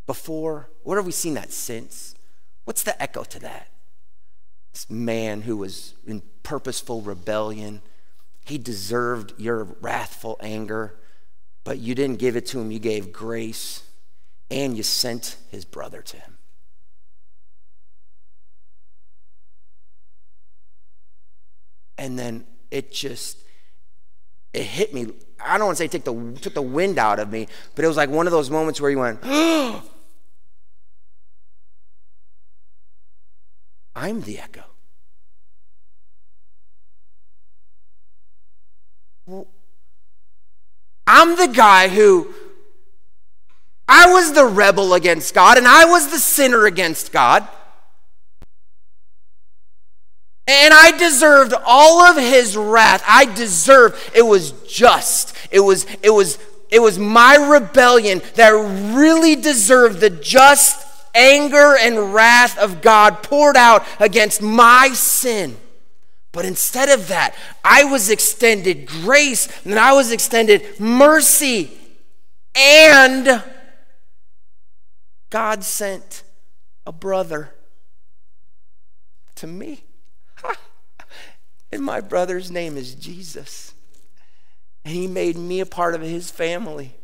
[0.06, 0.70] before?
[0.84, 2.14] Where have we seen that since?
[2.66, 3.70] What's the echo to that?
[4.72, 7.82] This man who was in purposeful rebellion,
[8.46, 11.00] he deserved your wrathful anger,
[11.64, 12.72] but you didn't give it to him.
[12.72, 13.84] You gave grace,
[14.50, 16.38] and you sent his brother to him.
[21.98, 23.38] And then it just
[24.54, 25.08] it hit me.
[25.44, 27.88] I don't want to say take the took the wind out of me, but it
[27.88, 29.84] was like one of those moments where you went, oh,
[33.96, 34.64] I'm the echo.
[41.08, 42.34] I'm the guy who
[43.88, 47.48] I was the rebel against God and I was the sinner against God.
[50.48, 53.04] And I deserved all of his wrath.
[53.08, 55.36] I deserved it was just.
[55.50, 56.38] It was it was
[56.70, 58.52] it was my rebellion that
[58.96, 65.58] really deserved the just anger and wrath of God poured out against my sin.
[66.32, 67.34] But instead of that,
[67.64, 71.72] I was extended grace and I was extended mercy.
[72.54, 73.42] And
[75.36, 76.24] God sent
[76.88, 77.54] a brother
[79.36, 79.84] to me.
[81.74, 83.74] and my brother's name is Jesus.
[84.86, 86.96] And he made me a part of his family.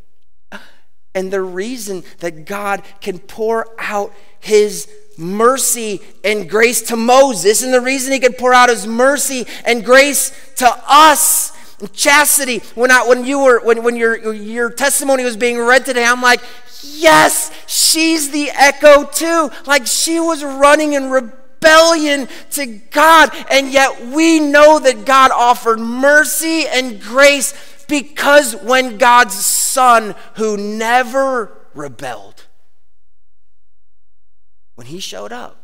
[1.14, 7.74] And the reason that God can pour out his mercy and grace to Moses, and
[7.74, 11.51] the reason he could pour out his mercy and grace to us,
[11.88, 16.06] chastity, when I when you were when, when your your testimony was being read today,
[16.06, 16.42] I'm like,
[16.84, 19.52] yes, she's the echo too.
[19.66, 25.80] Like she was running in rebellion to God, and yet we know that God offered
[25.80, 27.54] mercy and grace
[27.88, 32.46] because when God's son, who never rebelled,
[34.76, 35.64] when he showed up,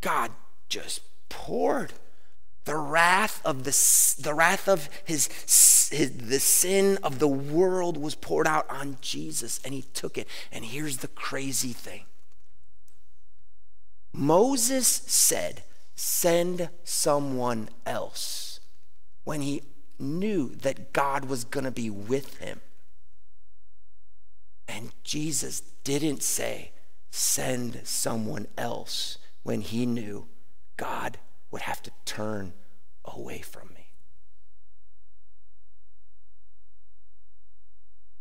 [0.00, 0.32] God
[0.68, 1.92] just poured
[2.64, 5.28] the wrath of the, the wrath of his,
[5.90, 10.28] his, the sin of the world was poured out on jesus and he took it
[10.52, 12.04] and here's the crazy thing
[14.12, 15.62] moses said
[15.94, 18.60] send someone else
[19.24, 19.62] when he
[20.00, 22.60] knew that God was going to be with him.
[24.66, 26.72] And Jesus didn't say,
[27.10, 30.26] send someone else when he knew
[30.76, 31.18] God
[31.50, 32.52] would have to turn
[33.04, 33.86] away from me.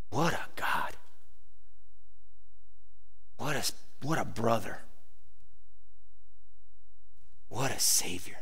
[0.09, 0.95] What a God.
[3.37, 3.71] What a,
[4.05, 4.79] what a brother.
[7.49, 8.37] What a Savior.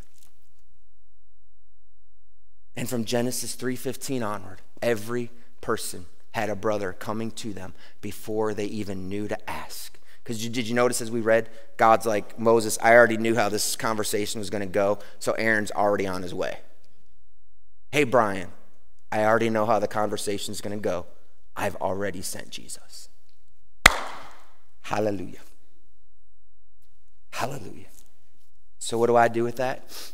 [2.75, 5.31] And from Genesis 3:15 onward, every
[5.61, 9.56] person had a brother coming to them before they even knew to ask.
[10.27, 13.77] Because did you notice as we read, God's like, Moses, I already knew how this
[13.77, 16.57] conversation was going to go, so Aaron's already on his way.
[17.93, 18.49] Hey, Brian,
[19.09, 21.05] I already know how the conversation is going to go.
[21.55, 23.07] I've already sent Jesus.
[24.81, 25.39] Hallelujah.
[27.31, 27.87] Hallelujah.
[28.79, 30.11] So, what do I do with that?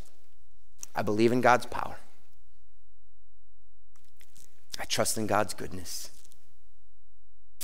[0.96, 1.98] I believe in God's power.
[4.80, 6.12] I trust in God's goodness.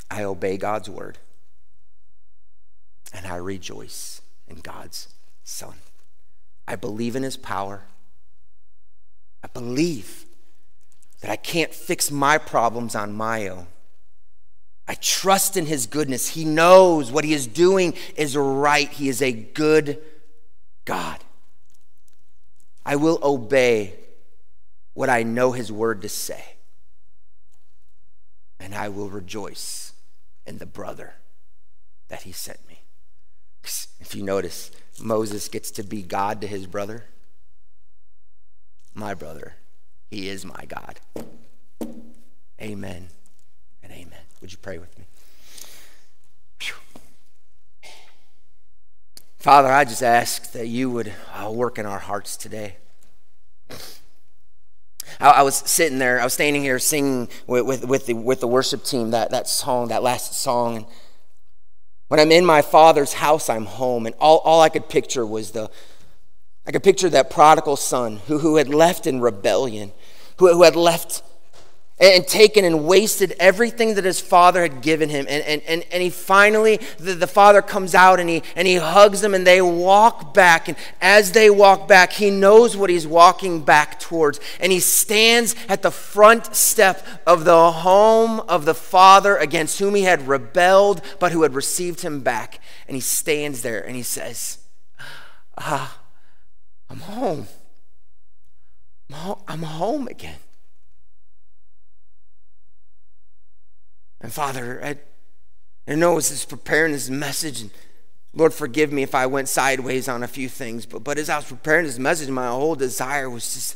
[0.10, 1.20] I obey God's word.
[3.14, 5.10] And I rejoice in God's
[5.44, 5.76] Son.
[6.68, 7.84] I believe in his power.
[9.44, 10.26] I believe
[11.22, 13.68] that I can't fix my problems on my own.
[14.88, 16.30] I trust in his goodness.
[16.30, 18.90] He knows what he is doing is right.
[18.90, 20.00] He is a good
[20.86, 21.24] God.
[22.86, 23.96] I will obey
[24.94, 26.44] what I know his word to say
[28.60, 29.94] and I will rejoice
[30.46, 31.14] in the brother
[32.10, 32.69] that he sent me.
[33.64, 37.06] If you notice, Moses gets to be God to his brother.
[38.94, 39.56] My brother,
[40.10, 41.00] he is my God.
[42.62, 43.10] Amen
[43.84, 44.20] and amen.
[44.42, 45.06] Would you pray with me?
[46.62, 46.76] Whew.
[49.38, 52.78] Father, I just ask that you would uh, work in our hearts today.
[55.20, 58.40] I, I, was sitting there, I was standing here singing with, with, with, the, with
[58.42, 60.78] the worship team that, that song, that last song.
[60.78, 60.86] And
[62.10, 64.06] when I'm in my father's house, I'm home.
[64.06, 65.72] And all, all I could picture was the,
[66.68, 69.92] I could picture that prodigal son who, who had left in rebellion,
[70.38, 71.24] who, who had left
[72.00, 75.26] and taken and wasted everything that his father had given him.
[75.28, 78.76] And, and, and, and he finally, the, the father comes out and he, and he
[78.76, 80.70] hugs them and they walk back.
[80.70, 84.40] And as they walk back, he knows what he's walking back towards.
[84.62, 89.96] And he stands at the front step of the home of the father against whom
[89.96, 92.62] he had rebelled, but who had received him back.
[92.88, 94.60] And he stands there and he says,
[95.58, 96.00] Ah,
[96.90, 97.48] I'm home.
[99.48, 100.38] I'm home again.
[104.22, 104.98] And Father, I,
[105.92, 107.72] I know as is preparing this message, and
[108.34, 111.38] Lord, forgive me if I went sideways on a few things, but, but as I
[111.38, 113.76] was preparing this message, my whole desire was just,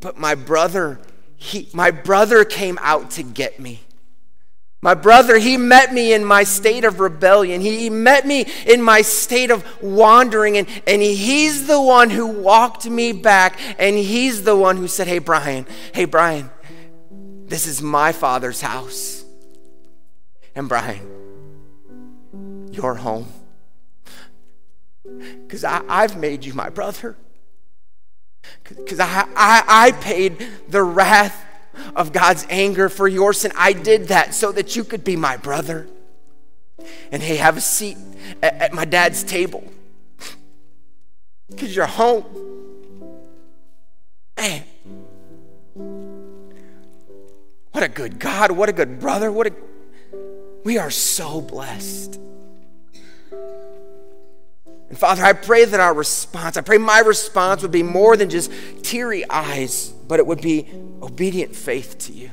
[0.00, 1.00] but my brother,
[1.36, 3.82] he, my brother came out to get me.
[4.82, 7.60] My brother, he met me in my state of rebellion.
[7.60, 12.86] He met me in my state of wandering, and, and he's the one who walked
[12.86, 16.50] me back, and he's the one who said, Hey, Brian, hey, Brian,
[17.46, 19.15] this is my father's house.
[20.56, 21.06] And Brian,
[22.72, 23.28] you're home.
[25.04, 27.16] Because I've made you my brother.
[28.64, 31.44] Because I, I, I paid the wrath
[31.94, 33.52] of God's anger for your sin.
[33.54, 35.86] I did that so that you could be my brother.
[37.12, 37.98] And hey, have a seat
[38.42, 39.62] at, at my dad's table.
[41.50, 42.24] Because you're home.
[44.38, 44.64] Man.
[47.72, 48.52] What a good God.
[48.52, 49.30] What a good brother.
[49.30, 49.52] What a
[50.66, 52.18] we are so blessed.
[54.88, 58.28] And Father, I pray that our response, I pray my response would be more than
[58.30, 58.50] just
[58.82, 60.66] teary eyes, but it would be
[61.00, 62.32] obedient faith to you.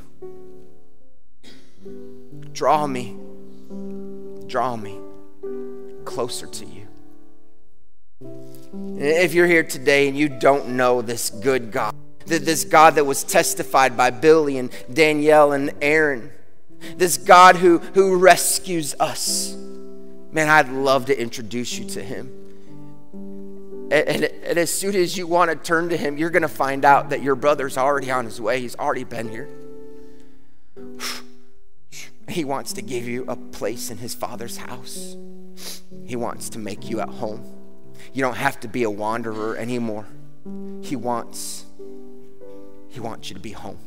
[2.53, 3.15] Draw me,
[4.47, 4.97] draw me
[6.03, 6.87] closer to you.
[8.97, 11.93] If you're here today and you don't know this good God,
[12.25, 16.31] this God that was testified by Billy and Danielle and Aaron,
[16.97, 19.55] this God who, who rescues us.
[20.31, 22.31] Man, I'd love to introduce you to him.
[23.91, 26.47] And, and, and as soon as you want to turn to him, you're going to
[26.47, 28.59] find out that your brother's already on his way.
[28.59, 29.49] He's already been here.
[32.29, 35.17] He wants to give you a place in his father's house.
[36.05, 37.43] He wants to make you at home.
[38.13, 40.07] You don't have to be a wanderer anymore.
[40.81, 41.65] He wants
[42.87, 43.79] he wants you to be home.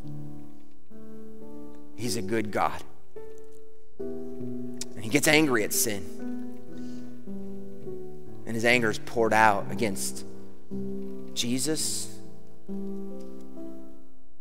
[1.94, 2.82] He's a good God.
[5.06, 6.02] He gets angry at sin.
[8.44, 10.24] And his anger is poured out against
[11.32, 12.12] Jesus.
[12.66, 13.22] And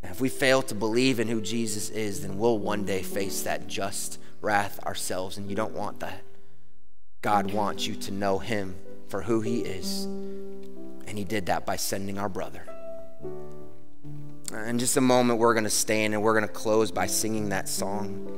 [0.01, 3.67] if we fail to believe in who Jesus is, then we'll one day face that
[3.67, 5.37] just wrath ourselves.
[5.37, 6.23] And you don't want that.
[7.21, 8.75] God wants you to know him
[9.07, 10.05] for who he is.
[10.05, 12.65] And he did that by sending our brother.
[14.51, 17.49] In just a moment, we're going to stand and we're going to close by singing
[17.49, 18.31] that song.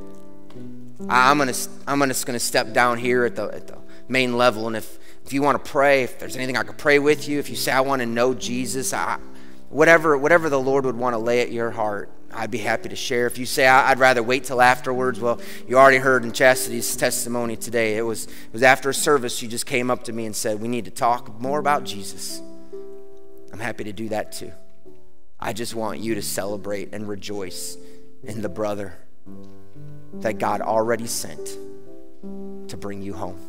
[0.99, 3.77] I'm to I'm gonna, going to step down here at the, at the
[4.07, 6.99] main level, and if, if you want to pray, if there's anything I could pray
[6.99, 9.19] with you, if you say, I want to know Jesus, I,
[9.69, 12.95] whatever, whatever the Lord would want to lay at your heart, I'd be happy to
[12.95, 13.27] share.
[13.27, 17.55] If you say, I'd rather wait till afterwards, well, you already heard in Chastity's testimony
[17.55, 17.97] today.
[17.97, 20.59] It was, it was after a service, she just came up to me and said,
[20.59, 22.41] We need to talk more about Jesus.
[23.53, 24.51] I'm happy to do that too.
[25.39, 27.77] I just want you to celebrate and rejoice
[28.23, 28.97] in the brother
[30.21, 31.57] that God already sent
[32.69, 33.39] to bring you home.